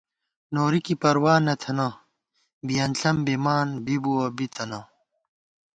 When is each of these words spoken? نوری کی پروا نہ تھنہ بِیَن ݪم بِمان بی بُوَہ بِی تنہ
نوری 0.55 0.79
کی 0.85 0.95
پروا 1.01 1.35
نہ 1.45 1.53
تھنہ 1.61 1.87
بِیَن 2.65 2.91
ݪم 2.99 3.17
بِمان 3.25 3.67
بی 3.85 3.95
بُوَہ 4.03 4.25
بِی 4.35 4.47
تنہ 4.55 4.79